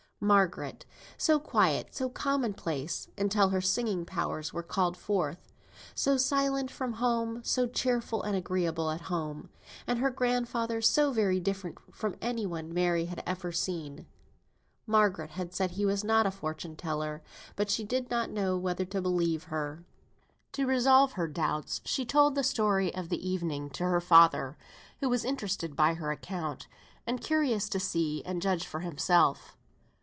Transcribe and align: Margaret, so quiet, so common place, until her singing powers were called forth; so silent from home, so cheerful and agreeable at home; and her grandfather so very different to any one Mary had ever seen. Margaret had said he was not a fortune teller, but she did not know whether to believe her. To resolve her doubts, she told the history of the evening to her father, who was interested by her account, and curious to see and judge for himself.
Margaret, 0.23 0.85
so 1.17 1.39
quiet, 1.39 1.95
so 1.95 2.07
common 2.07 2.53
place, 2.53 3.07
until 3.17 3.49
her 3.49 3.59
singing 3.59 4.05
powers 4.05 4.53
were 4.53 4.61
called 4.61 4.95
forth; 4.95 5.51
so 5.95 6.15
silent 6.15 6.69
from 6.69 6.93
home, 7.01 7.41
so 7.43 7.65
cheerful 7.65 8.21
and 8.21 8.35
agreeable 8.35 8.91
at 8.91 9.01
home; 9.09 9.49
and 9.87 9.97
her 9.97 10.11
grandfather 10.11 10.79
so 10.79 11.11
very 11.11 11.39
different 11.39 11.79
to 12.01 12.13
any 12.21 12.45
one 12.45 12.71
Mary 12.71 13.05
had 13.05 13.23
ever 13.25 13.51
seen. 13.51 14.05
Margaret 14.85 15.31
had 15.31 15.55
said 15.55 15.71
he 15.71 15.87
was 15.87 16.03
not 16.03 16.27
a 16.27 16.31
fortune 16.31 16.75
teller, 16.75 17.23
but 17.55 17.71
she 17.71 17.83
did 17.83 18.11
not 18.11 18.29
know 18.29 18.55
whether 18.59 18.85
to 18.85 19.01
believe 19.01 19.45
her. 19.45 19.85
To 20.51 20.67
resolve 20.67 21.13
her 21.13 21.27
doubts, 21.27 21.81
she 21.83 22.05
told 22.05 22.35
the 22.35 22.41
history 22.41 22.93
of 22.93 23.09
the 23.09 23.27
evening 23.27 23.71
to 23.71 23.85
her 23.85 23.99
father, 23.99 24.55
who 24.99 25.09
was 25.09 25.25
interested 25.25 25.75
by 25.75 25.95
her 25.95 26.11
account, 26.11 26.67
and 27.07 27.19
curious 27.19 27.67
to 27.69 27.79
see 27.79 28.23
and 28.23 28.39
judge 28.39 28.67
for 28.67 28.81
himself. 28.81 29.57